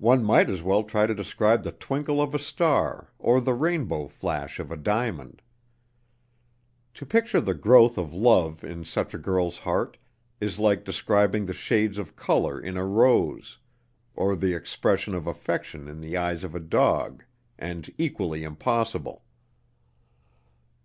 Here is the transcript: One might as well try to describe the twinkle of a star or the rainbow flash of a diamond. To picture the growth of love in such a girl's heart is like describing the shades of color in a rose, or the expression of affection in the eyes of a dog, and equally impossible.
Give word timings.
One 0.00 0.24
might 0.24 0.50
as 0.50 0.60
well 0.60 0.82
try 0.82 1.06
to 1.06 1.14
describe 1.14 1.62
the 1.62 1.70
twinkle 1.70 2.20
of 2.20 2.34
a 2.34 2.38
star 2.40 3.12
or 3.20 3.40
the 3.40 3.54
rainbow 3.54 4.08
flash 4.08 4.58
of 4.58 4.72
a 4.72 4.76
diamond. 4.76 5.40
To 6.94 7.06
picture 7.06 7.40
the 7.40 7.54
growth 7.54 7.96
of 7.96 8.12
love 8.12 8.64
in 8.64 8.84
such 8.84 9.14
a 9.14 9.18
girl's 9.18 9.58
heart 9.58 9.98
is 10.40 10.58
like 10.58 10.84
describing 10.84 11.46
the 11.46 11.52
shades 11.52 11.98
of 11.98 12.16
color 12.16 12.60
in 12.60 12.76
a 12.76 12.84
rose, 12.84 13.58
or 14.16 14.34
the 14.34 14.52
expression 14.52 15.14
of 15.14 15.28
affection 15.28 15.86
in 15.86 16.00
the 16.00 16.16
eyes 16.16 16.42
of 16.42 16.56
a 16.56 16.58
dog, 16.58 17.22
and 17.56 17.88
equally 17.98 18.42
impossible. 18.42 19.22